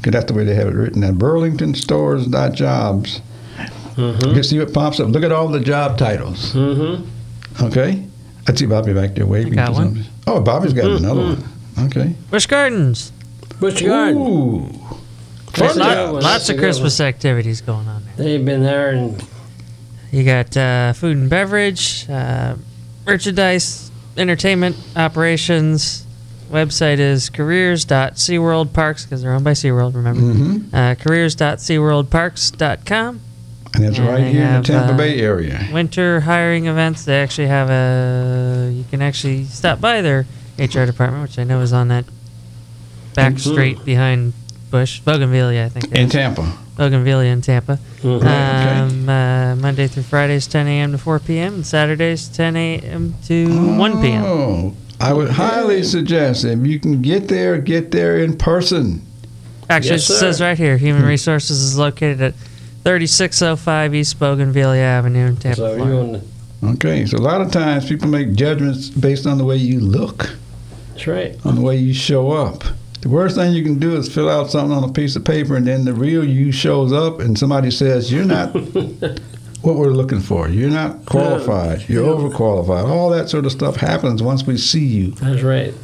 [0.00, 1.12] Okay, that's the way they have it written there.
[1.12, 3.20] burlingtonstores.jobs.
[3.94, 4.34] Mm-hmm.
[4.34, 5.10] You see what pops up.
[5.10, 6.52] Look at all the job titles.
[6.52, 7.04] Mm-hmm.
[7.66, 8.08] Okay?
[8.46, 9.54] I see Bobby back there waving.
[9.54, 9.94] got one.
[9.94, 10.04] something.
[10.26, 10.96] Oh, Bobby's got Mhm.
[10.98, 11.44] another one.
[11.86, 12.14] Okay.
[12.30, 13.12] Busch Gardens.
[13.60, 14.20] Bush Garden.
[14.20, 14.68] Ooh.
[15.54, 18.14] There's Fun lot- lots That's of good Christmas activities going on there.
[18.26, 19.22] They've been there and
[20.10, 22.54] You got uh, food and beverage, uh,
[23.06, 26.02] merchandise, entertainment operations.
[26.52, 30.20] Website is careers.seaworldparks because they're owned by SeaWorld, remember?
[30.20, 30.74] Mm-hmm.
[30.74, 33.20] Uh, careers.seaworldparks.com.
[33.74, 35.68] And it's And right they here in the Tampa uh, Bay area.
[35.72, 37.04] Winter hiring events.
[37.04, 38.70] They actually have a.
[38.72, 40.26] You can actually stop by their
[40.58, 42.04] HR department, which I know is on that
[43.14, 44.32] back street behind
[44.70, 45.92] Bush, Bougainvillea, I think.
[45.92, 46.12] In is.
[46.12, 46.58] Tampa.
[46.76, 47.78] Bougainvillea in Tampa.
[48.02, 48.16] Mhm.
[48.16, 48.78] okay.
[48.80, 50.92] Um, uh, Monday through Fridays, 10 a.m.
[50.92, 53.14] to 4 p.m., and Saturdays, 10 a.m.
[53.26, 54.24] to 1 p.m.
[54.24, 59.02] Oh, I would highly suggest if you can get there, get there in person.
[59.70, 62.34] Actually, Yes, it says right here Human Resources is located at
[62.84, 66.22] 3605 East Bougainvillea Avenue in Tampa, so you on the,
[66.64, 70.36] Okay, so a lot of times people make judgments based on the way you look,
[70.90, 71.36] that's right.
[71.44, 72.64] on the way you show up.
[73.02, 75.56] The worst thing you can do is fill out something on a piece of paper
[75.56, 78.54] and then the real you shows up and somebody says, You're not
[79.60, 80.48] what we're looking for.
[80.48, 81.86] You're not qualified.
[81.86, 82.88] You're overqualified.
[82.88, 85.10] All that sort of stuff happens once we see you.
[85.12, 85.74] That's right.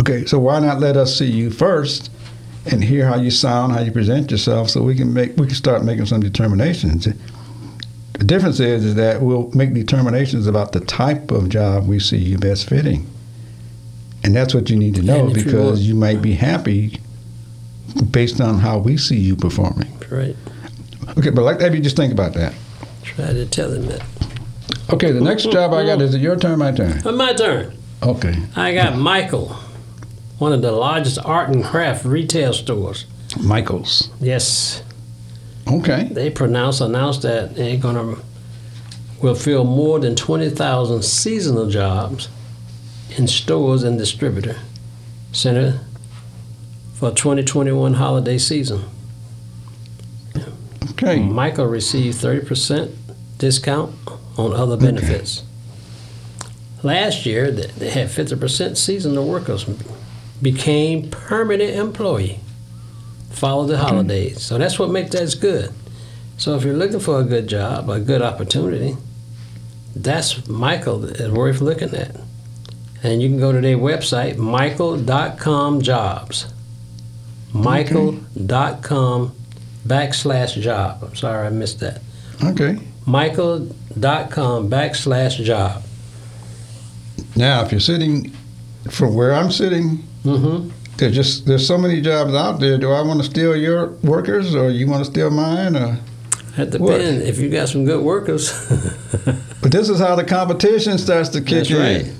[0.00, 2.10] Okay, so why not let us see you first
[2.66, 5.56] and hear how you sound, how you present yourself, so we can make we can
[5.56, 7.08] start making some determinations.
[8.12, 12.18] The difference is, is that we'll make determinations about the type of job we see
[12.18, 13.06] you best fitting.
[14.22, 17.00] And that's what you need to know you because you might be happy
[18.10, 19.90] based on how we see you performing.
[20.10, 20.36] Right.
[21.16, 22.54] Okay, but like that, you just think about that.
[23.02, 24.02] Try to tell him that.
[24.92, 27.04] Okay, the next job I got is it your turn, my turn?
[27.06, 27.76] Uh, my turn.
[28.02, 29.56] Okay, I got Michael,
[30.40, 33.04] one of the largest art and craft retail stores.
[33.40, 34.10] Michaels.
[34.20, 34.82] Yes,
[35.68, 38.16] Okay, they pronounce announced that they're gonna
[39.22, 42.28] will fill more than twenty thousand seasonal jobs
[43.16, 44.56] in stores and distributor
[45.32, 45.80] center
[46.94, 48.82] for 2021 holiday season.
[50.90, 51.20] okay.
[51.20, 52.92] Michael received 30%
[53.38, 53.94] discount
[54.36, 55.42] on other benefits.
[56.42, 56.50] Okay.
[56.82, 59.66] Last year, th- they had 50% seasonal workers
[60.42, 62.40] became permanent employee.
[63.30, 64.42] Follow the holidays.
[64.42, 65.72] So that's what makes that good.
[66.36, 68.96] So if you're looking for a good job, a good opportunity,
[69.94, 72.16] that's Michael is worth looking at.
[73.02, 76.52] And you can go to their website, michael.com jobs.
[77.52, 79.32] Michael.com
[79.86, 81.02] backslash job.
[81.02, 82.00] I'm sorry I missed that.
[82.44, 82.78] Okay.
[83.06, 85.82] Michael.com backslash job.
[87.36, 88.32] Now, if you're sitting
[88.90, 90.68] from where I'm sitting, Mm-hmm.
[90.98, 92.76] there's just there's so many jobs out there.
[92.78, 95.98] Do I want to steal your workers, or you want to steal mine, or?
[96.56, 96.98] That What?
[96.98, 97.24] depends.
[97.28, 98.50] If you got some good workers,
[99.62, 101.76] But this is how the competition starts to kick That's in.
[101.78, 102.12] right.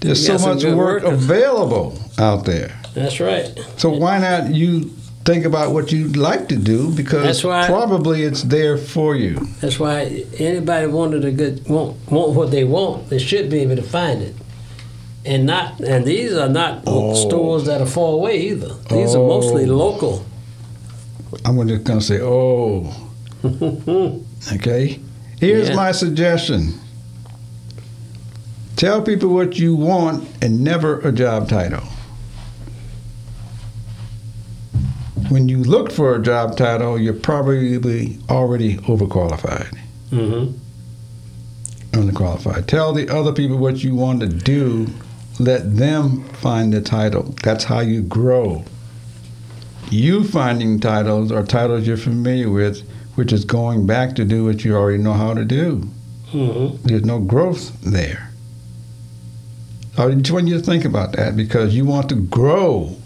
[0.00, 1.24] There's so much work workers.
[1.24, 2.78] available out there.
[2.94, 3.46] that's right.
[3.78, 4.90] So why not you
[5.24, 9.36] think about what you'd like to do because why- probably it's there for you.
[9.62, 13.76] That's why anybody wanted a good want want what they want, they should be able
[13.76, 14.34] to find it.
[15.26, 17.14] And not and these are not Oh.
[17.14, 18.74] stores that are far away either.
[18.90, 19.74] These are mostly Oh.
[19.76, 20.24] local.
[21.44, 22.92] I'm just going to say, oh,
[24.54, 25.00] okay.
[25.40, 25.74] Here's Yeah.
[25.76, 26.74] my suggestion.
[28.76, 31.82] Tell people what you want and never a job title.
[35.28, 39.74] When you look for a job title, you're probably already overqualified.
[40.10, 40.58] Mm-hmm.
[41.92, 42.66] underqualified.
[42.66, 44.88] Tell the other people what you want to do.
[45.38, 47.34] Let them find the title.
[47.42, 48.64] That's how you grow.
[49.90, 54.64] You finding titles are titles you're familiar with, which is going back to do what
[54.64, 55.88] you already know how to do.
[56.32, 56.86] Mm-hmm.
[56.86, 58.30] There's no growth there.
[59.96, 62.96] I just want you to think about that because you want to grow.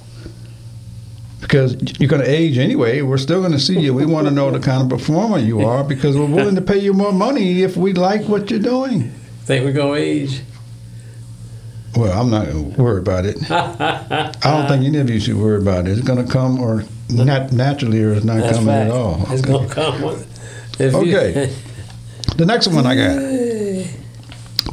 [1.40, 3.00] Because you're going to age anyway.
[3.02, 3.94] We're still going to see you.
[3.94, 6.78] We want to know the kind of performer you are because we're willing to pay
[6.78, 9.10] you more money if we like what you're doing.
[9.44, 10.42] Think we're gonna age?
[11.96, 13.38] Well, I'm not going to worry about it.
[13.50, 15.92] I don't think any of you should worry about it.
[15.98, 19.22] It's going to come or not naturally or it's not That's coming at all.
[19.32, 19.52] It's Okay.
[19.52, 20.04] gonna come.
[20.80, 21.54] Okay.
[22.36, 23.14] The next one I got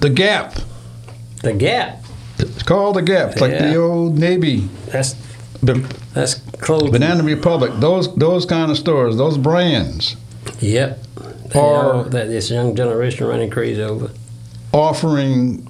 [0.02, 0.54] The Gap.
[1.42, 2.04] the gap.
[2.38, 3.32] It's called The Gap.
[3.32, 5.16] It's like the old Navy, That's
[5.64, 6.92] that's close.
[6.92, 10.16] Banana Republic, those those kind of stores, those brands
[10.60, 11.00] Yep.
[11.54, 14.10] They Or- that this young generation running crazy over.
[14.74, 15.65] offering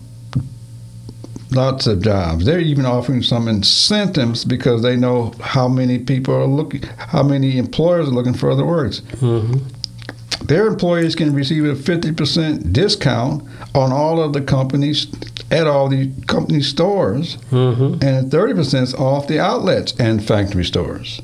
[1.56, 2.46] lots of jobs.
[2.46, 7.58] They're even offering some incentives because they know how many people are looking, how many
[7.58, 9.02] employers are looking for other works.
[9.02, 10.46] Mm-hmm.
[10.46, 13.44] Their employees can receive a 50% discount
[13.74, 15.08] on all of the companies
[15.52, 18.04] at all the company stores, Mm-hmm.
[18.06, 21.22] and 30% off the outlets and factory stores.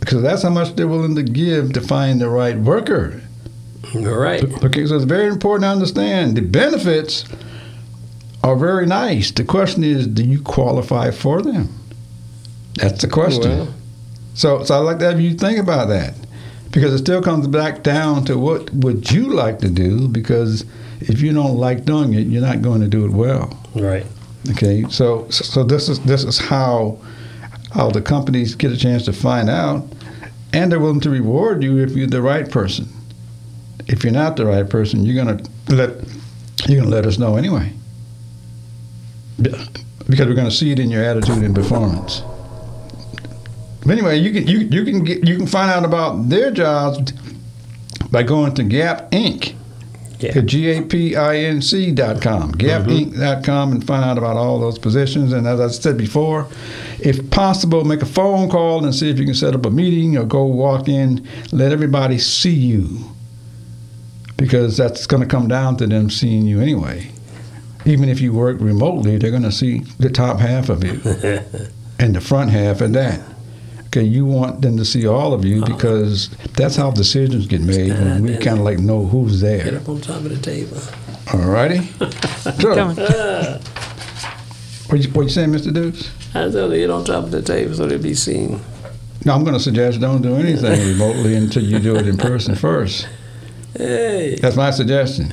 [0.00, 3.20] Because that's how much they're willing to give to find the right worker.
[3.92, 4.20] You're.
[4.64, 7.24] Okay, so it's very important to understand the benefits
[8.48, 9.30] are very nice.
[9.30, 11.68] The question is, do you qualify for them?
[12.74, 13.50] That's the question.
[13.50, 13.74] Well.
[14.34, 16.14] so, so I'd like to have you think about that
[16.70, 20.08] because it still comes back down to what would you like to do?
[20.08, 20.64] Because
[21.00, 23.58] if you don't like doing it, you're not going to do it well.
[23.74, 24.06] Right.
[24.50, 26.98] Okay, so so this is this is how
[27.72, 29.84] how the companies get a chance to find out,
[30.52, 32.88] and they're willing to reward you if you're the right person.
[33.88, 35.90] If you're not the right person, you're gonna let
[36.66, 37.72] you're gonna let us know anyway,
[39.38, 42.22] because we're gonna see it in your attitude and performance.
[43.80, 47.12] But anyway, you can you you can get you can find out about their jobs
[48.10, 49.54] by going to Gap Inc.
[50.20, 50.36] Yeah.
[50.36, 53.72] at G-A-P-I-N-C dot com, gapinc.com, mm-hmm.
[53.72, 55.32] and find out about all those positions.
[55.32, 56.48] And as I said before,
[56.98, 60.16] if possible, make a phone call and see if you can set up a meeting
[60.16, 63.14] or go walk in, let everybody see you.
[64.36, 67.12] Because that's going to come down to them seeing you anyway.
[67.88, 71.00] Even if you work remotely, they're going to see the top half of you
[71.98, 73.20] and the front half of that.
[73.86, 75.74] Okay, you want them to see all of you uh-huh.
[75.74, 79.64] because that's how decisions get made, and we kind of like know who's there.
[79.64, 79.80] Get there.
[79.80, 80.76] up on top of the table.
[81.32, 81.88] All righty.
[82.62, 82.96] Going.
[82.96, 83.60] So,
[84.88, 85.72] what you, what you saying, Mr.
[85.72, 86.10] Dukes?
[86.34, 88.60] I tell you, get on top of the table so they'll be seen.
[89.24, 92.54] No, I'm going to suggest don't do anything remotely until you do it in person
[92.54, 93.08] first.
[93.74, 95.32] Hey, That's my suggestion.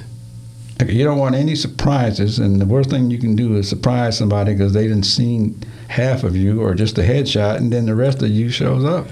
[0.82, 4.18] Okay, You don't want any surprises, and the worst thing you can do is surprise
[4.18, 7.96] somebody because they didn't seen half of you or just a headshot, and then the
[7.96, 9.08] rest of you shows up.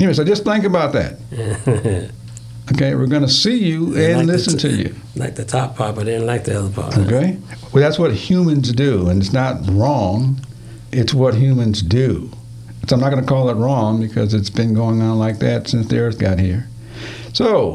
[0.00, 2.10] Anyway, so just think about that.
[2.72, 4.94] Okay, we're going to see you and like listen t- to you.
[5.16, 6.96] like the top part, but they didn't like the other part.
[6.96, 7.36] Okay,
[7.72, 10.40] well that's what humans do, and it's not wrong.
[10.92, 12.30] It's what humans do.
[12.88, 15.66] So I'm not going to call it wrong because it's been going on like that
[15.68, 16.68] since the Earth got here.
[17.32, 17.74] So,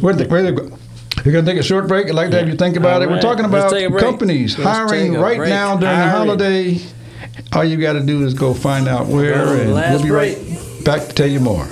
[0.00, 0.78] where the, where the,
[1.24, 2.06] you're going to take a short break.
[2.08, 3.10] I'd like to have you think about All it.
[3.10, 4.02] We're talking about take a break.
[4.04, 5.50] companies Let's hiring right break.
[5.50, 6.78] now during the holiday.
[7.52, 10.08] All you got to do is go find out where, Go and last we'll be
[10.08, 10.38] break.
[10.38, 11.66] right back to tell you more.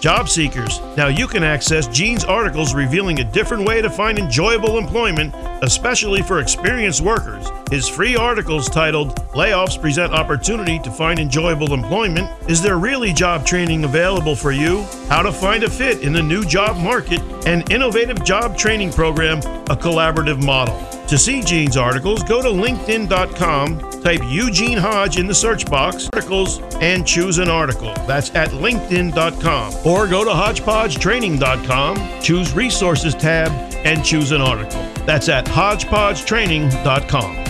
[0.00, 4.78] Job seekers, now you can access Gene's articles revealing a different way to find enjoyable
[4.78, 7.46] employment, especially for experienced workers.
[7.70, 13.44] His free articles titled Layoffs Present Opportunity to Find Enjoyable Employment Is There Really Job
[13.44, 14.84] Training Available for You?
[15.10, 19.40] How to Find a Fit in the New Job Market, an innovative job training program,
[19.68, 20.80] a collaborative model.
[21.08, 26.60] To see Gene's articles, go to LinkedIn.com, type Eugene Hodge in the search box, articles,
[26.80, 27.92] and choose an article.
[28.06, 29.74] That's at LinkedIn.com.
[29.84, 33.50] Or go to HodgepodgeTraining.com, choose Resources tab,
[33.84, 34.82] and choose an article.
[35.06, 37.49] That's at HodgepodgeTraining.com.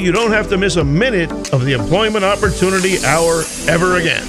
[0.00, 4.26] you don't have to miss a minute of the Employment Opportunity Hour ever again.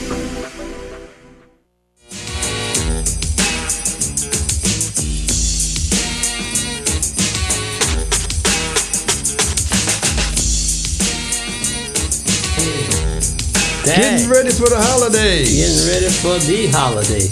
[13.85, 15.55] Getting ready for the holidays.
[15.55, 17.27] Getting ready for the holiday.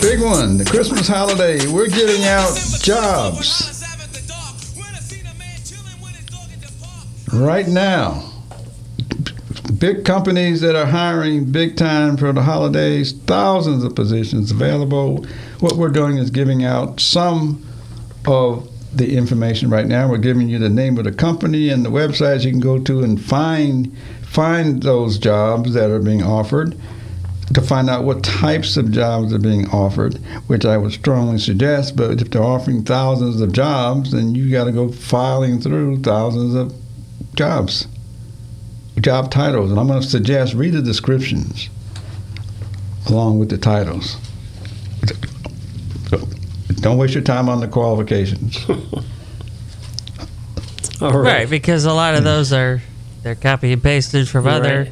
[0.00, 1.66] Big one, the Christmas holiday.
[1.66, 3.73] We're getting out jobs
[7.34, 8.30] right now.
[9.78, 15.26] Big companies that are hiring big time for the holidays, thousands of positions available.
[15.60, 17.64] What we're doing is giving out some
[18.26, 20.08] of the information right now.
[20.08, 23.02] We're giving you the name of the company and the websites you can go to
[23.02, 26.76] and find find those jobs that are being offered
[27.52, 30.14] to find out what types of jobs are being offered,
[30.46, 31.96] which I would strongly suggest.
[31.96, 36.54] But if they're offering thousands of jobs, then you got to go filing through thousands
[36.54, 36.74] of
[37.34, 37.86] jobs,
[39.00, 39.70] job titles.
[39.70, 41.68] And I'm going to suggest read the descriptions
[43.08, 44.16] along with the titles.
[46.76, 48.58] Don't waste your time on the qualifications.
[51.00, 51.50] All Right, right.
[51.50, 52.80] because a lot of those are
[53.22, 54.54] they're copy and pasted from Right.
[54.54, 54.88] other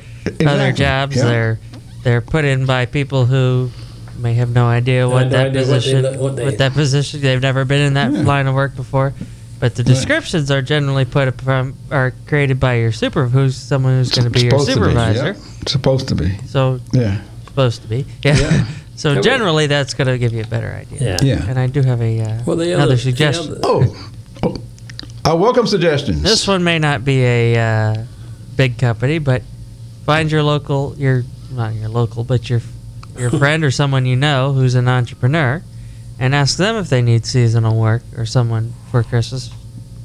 [0.46, 1.16] other jobs.
[1.16, 1.24] Yeah.
[1.24, 1.58] They're
[2.02, 3.70] they're put in by people who
[4.18, 6.72] may have no idea what no that idea what they position look- what they- that
[6.72, 8.22] position they've never been in that Yeah.
[8.22, 9.14] line of work before.
[9.62, 13.92] But the descriptions are generally put up from are created by your super who's someone
[13.98, 15.36] who's going to be your Supposed to be, supervisor.
[15.68, 16.36] Supposed to be.
[16.48, 17.20] So Yeah.
[17.44, 18.04] supposed to be.
[18.24, 18.36] Yeah.
[18.40, 18.66] Yeah.
[18.96, 21.20] so generally that's going to give you a better idea.
[21.22, 21.36] Yeah.
[21.36, 21.48] Yeah.
[21.48, 23.52] And I do have a uh, Well, the another other, suggestion.
[23.52, 24.10] The other, Oh.
[24.42, 24.56] oh.
[25.24, 26.22] I welcome suggestions.
[26.22, 28.04] This one may not be a uh,
[28.56, 29.42] big company, but
[30.04, 32.62] find your local, your not your local, but your
[33.16, 35.62] your friend or someone you know who's an entrepreneur,
[36.22, 39.52] and ask them if they need seasonal work or someone for Christmas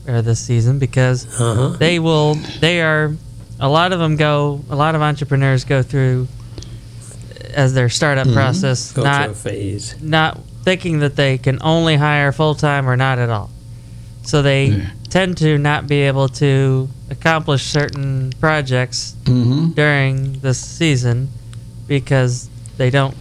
[0.07, 1.77] or this season because uh-huh.
[1.77, 2.33] they will.
[2.59, 3.15] They are
[3.59, 4.61] a lot of them go.
[4.71, 6.27] A lot of entrepreneurs go through
[7.53, 9.95] as their startup process, Go not a phase.
[10.01, 13.51] not thinking that they can only hire full time or not at all.
[14.23, 14.89] So they Yeah.
[15.09, 19.69] tend to not be able to accomplish certain projects Mm-hmm.
[19.73, 21.29] during this season
[21.87, 23.15] because they don't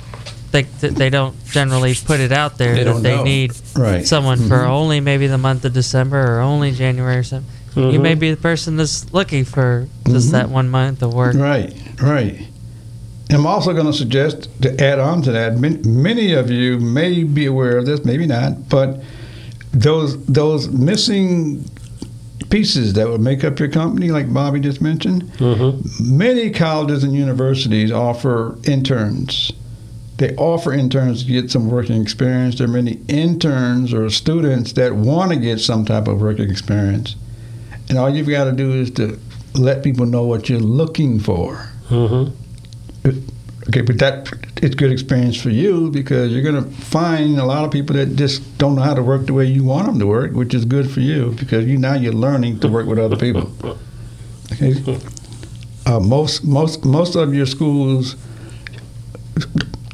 [0.51, 3.24] think that they don't generally put it out there They that don't they know.
[3.24, 4.07] need Right.
[4.07, 4.68] someone for Mhm.
[4.70, 7.51] only maybe the month of December or only January or something.
[7.76, 10.32] You may be the person that's looking for just Mhm.
[10.32, 11.34] that one month of work.
[11.36, 12.38] Right, right.
[13.30, 15.59] I'm also going to suggest to add on to that.
[15.59, 19.03] man- Many of you may be aware of this, maybe not, but
[19.74, 21.68] those those missing
[22.49, 26.16] pieces that would make up your company, like Bobby just mentioned, Mm-hmm.
[26.16, 29.53] many colleges and universities offer interns.
[30.19, 32.57] They offer interns to get some working experience.
[32.57, 37.17] There are many interns or students that want to get some type of working experience.
[37.89, 39.19] And all you've got to do is to
[39.55, 41.71] let people know what you're looking for.
[41.89, 42.33] Mm-hmm.
[43.69, 47.64] Okay, but that it's good experience for you because you're going to find a lot
[47.64, 50.07] of people that just don't know how to work the way you want them to
[50.07, 53.17] work, which is good for you because you now you're learning to work with other
[53.17, 53.53] people.
[54.53, 54.77] Okay,
[55.87, 58.14] uh, most most most of your schools,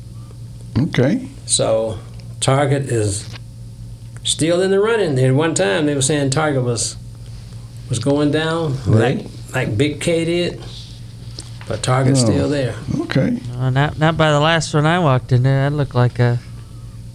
[0.78, 1.28] Okay.
[1.46, 1.98] So
[2.40, 3.28] Target is
[4.24, 5.18] still in the running.
[5.18, 6.96] At one time they were saying Target was
[7.88, 9.18] was going down Right.
[9.18, 10.62] like like Big K did.
[11.66, 12.26] But Target's Oh.
[12.26, 12.74] still there.
[13.00, 13.38] Okay.
[13.58, 15.68] Uh, not not by the last one I walked in there.
[15.70, 16.38] That looked like a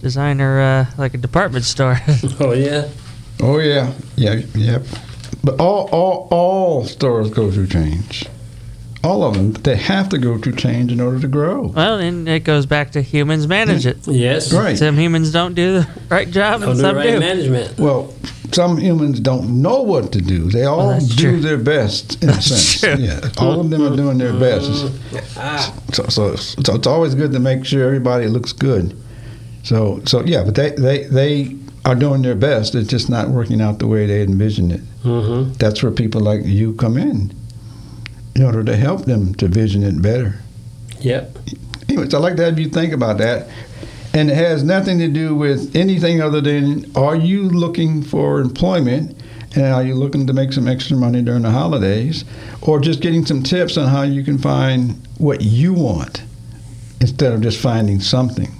[0.02, 2.00] designer, uh, like a department store.
[2.40, 2.88] Oh yeah.
[3.42, 4.82] Oh yeah, yeah, yep.
[5.44, 8.26] But all all all stores go through change.
[9.06, 11.68] All of them, they have to go through change in order to grow.
[11.80, 13.98] well, and it goes back to humans manage it.
[14.06, 14.52] Yes.
[14.52, 14.76] Right.
[14.76, 17.20] Some humans don't do the right job, Don't and do the some right do.
[17.20, 17.78] management.
[17.78, 18.12] Well,
[18.52, 20.50] some humans don't know what to do.
[20.50, 21.40] They all that's do true.
[21.40, 22.80] their best in a sense.
[22.80, 22.96] true.
[22.98, 24.70] Yeah, all of them are doing their best.
[25.36, 28.96] Ah, So, so, so it's always good to make sure everybody looks good.
[29.62, 32.74] So, so yeah, but they, they, they are doing their best.
[32.74, 34.80] It's just not working out the way they envisioned it.
[35.04, 35.52] mm-hmm.
[35.54, 37.32] That's where people like you come in,
[38.36, 40.34] in order to help them to vision it better.
[41.00, 41.38] Yep.
[41.88, 43.48] Anyways, I'd like to have you think about that.
[44.12, 49.18] And it has nothing to do with anything other than are you looking for employment
[49.54, 52.26] and are you looking to make some extra money during the holidays
[52.60, 56.22] or just getting some tips on how you can find what you want
[57.00, 58.54] instead of just finding something.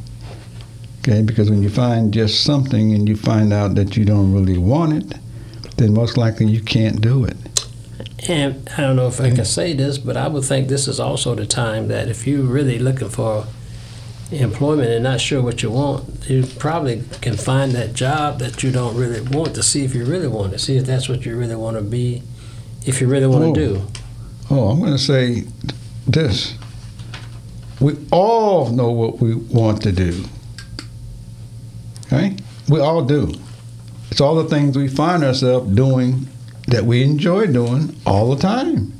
[1.00, 4.56] Okay, because when you find just something and you find out that you don't really
[4.56, 5.18] want it,
[5.76, 7.36] then most likely you can't do it.
[8.28, 10.98] And I don't know if I can say this, but I would think this is
[10.98, 13.46] also the time that if you're really looking for
[14.32, 18.72] employment and not sure what you want, you probably can find that job that you
[18.72, 21.36] don't really want to see if you really want to See if that's what you
[21.36, 22.22] really want to be,
[22.86, 23.54] if you really want Oh.
[23.54, 23.82] to do.
[24.50, 25.44] Oh, I'm going to say
[26.06, 26.54] this.
[27.80, 30.24] We all know what we want to do.
[32.06, 32.34] Okay?
[32.68, 33.32] We all do.
[34.10, 36.28] It's all the things we find ourselves doing
[36.66, 38.92] that we enjoy doing all the time.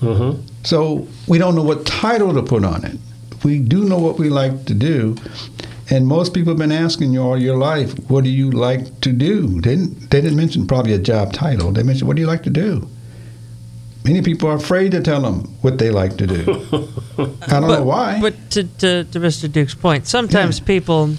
[0.00, 0.46] Mm-hmm.
[0.64, 2.98] So we don't know what title to put on it.
[3.44, 5.16] We do know what we like to do.
[5.90, 9.12] And most people have been asking you all your life, what do you like to
[9.12, 9.60] do?
[9.60, 11.70] They didn't, they didn't mention probably a job title.
[11.72, 12.88] They mentioned, what do you like to do?
[14.04, 16.40] Many people are afraid to tell them what they like to do.
[17.42, 18.20] I don't know why.
[18.20, 19.52] But to, to, to Mr.
[19.52, 21.14] Duke's point, sometimes people,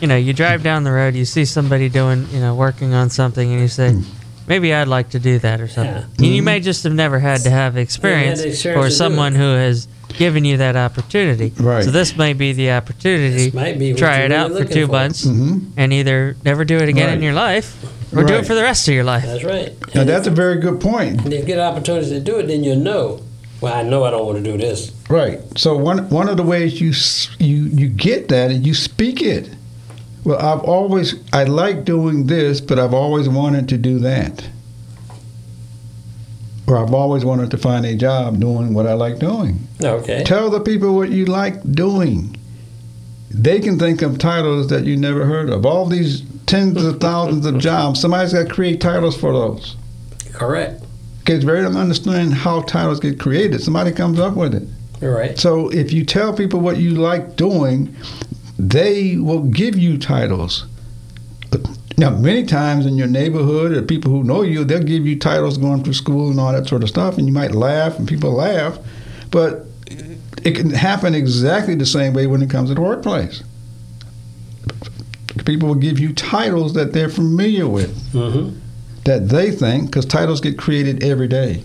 [0.00, 3.10] you know, you drive down the road, you see somebody doing, you know, working on
[3.10, 4.02] something, and you say, Hmm.
[4.48, 5.94] Maybe I'd like to do that or something.
[5.94, 6.04] Yeah.
[6.18, 9.42] And you may just have never had to have experience, the experience or someone who
[9.54, 9.86] has
[10.16, 11.52] given you that opportunity.
[11.58, 11.84] Right.
[11.84, 13.44] So this may be the opportunity.
[13.46, 14.92] This might be what try it out for two for.
[14.92, 15.66] months Mhm.
[15.76, 17.76] and either never do it again in your life,
[18.16, 19.24] or do it for the rest of your life.
[19.24, 19.72] That's right.
[19.94, 21.24] now, And that's a very good point.
[21.24, 23.20] and if you get opportunities to do it, then you'll know.
[23.60, 24.92] Well, I know I don't want to do this.
[25.08, 25.40] Right.
[25.56, 26.92] So one one of the ways you
[27.38, 29.50] you you get that is you speak it.
[30.28, 34.46] Well, I've always I like doing this, but I've always wanted to do that.
[36.66, 39.66] Or I've always wanted to find a job doing what I like doing.
[39.82, 40.24] Okay.
[40.24, 42.36] Tell the people what you like doing.
[43.30, 45.64] They can think of titles that you never heard of.
[45.64, 49.78] All these tens of thousands of jobs, somebody's got to create titles for those.
[50.34, 50.84] Correct.
[51.26, 53.62] It's very understand how titles get created.
[53.62, 54.68] Somebody comes up with it.
[55.00, 55.38] You're right.
[55.38, 57.94] So if you tell people what you like doing,
[58.58, 60.66] they will give you titles.
[61.96, 65.58] Now, many times in your neighborhood or people who know you, they'll give you titles
[65.58, 68.32] going through school and all that sort of stuff, and you might laugh and people
[68.32, 68.78] laugh,
[69.30, 69.66] but
[70.44, 73.42] it can happen exactly the same way when it comes to the workplace.
[75.44, 78.58] People will give you titles that they're familiar with, Mm-hmm.
[79.04, 81.62] that they think, because titles get created every day.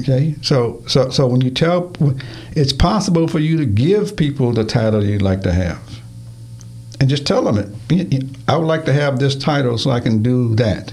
[0.00, 1.92] Okay, so so so when you tell,
[2.52, 5.80] it's possible for you to give people the title you'd like to have,
[7.00, 7.56] and just tell them
[7.88, 8.24] it.
[8.46, 10.92] I would like to have this title so I can do that.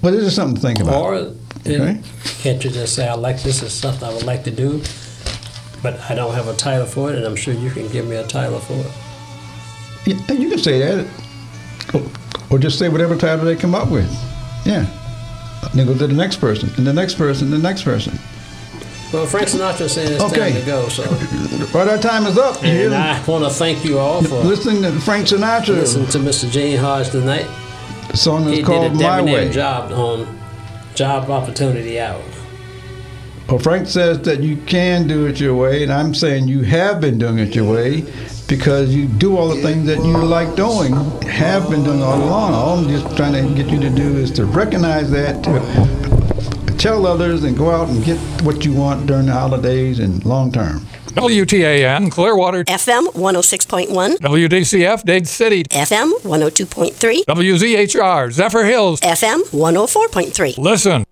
[0.00, 0.94] But this is something to think about.
[1.02, 1.14] Or
[1.66, 2.00] Okay.
[2.42, 4.80] can't you just say, I like this is something I would like to do,
[5.82, 8.16] but I don't have a title for it, and I'm sure you can give me
[8.16, 8.92] a title for it.
[10.06, 11.06] Yeah, you can say that,
[11.92, 12.02] or,
[12.50, 14.08] or just say whatever title they come up with.
[14.64, 14.86] Yeah.
[15.74, 18.18] Then go to the next person, and the next person, the next person.
[19.12, 20.52] Well, Frank Sinatra said it's Okay.
[20.52, 21.02] time to go, so.
[21.74, 22.62] Well, our time is up.
[22.64, 25.68] And I want to thank you all for Listening to Frank Sinatra.
[25.68, 26.50] listening to Mr.
[26.50, 27.46] Gene Hodge tonight.
[28.10, 29.50] The song He is did a called My Way.
[29.50, 30.38] job on
[30.94, 32.20] Job Opportunity Hour.
[33.48, 37.00] Well, Frank says that you can do it your way, and I'm saying you have
[37.00, 38.02] been doing it your way
[38.48, 42.54] because you do all the things that you like doing, have been doing all along.
[42.54, 47.06] All I'm just trying to get you to do is to recognize that, to tell
[47.06, 50.86] others, and go out and get what you want during the holidays and long term.
[51.16, 59.00] WTAN Clearwater, FM 106.1, WDCF Dade City, FM 102.3, WZHR Zephyrhills.
[59.00, 60.58] FM 104.3.
[60.58, 61.04] Listen.